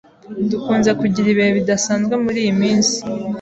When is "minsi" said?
2.61-2.97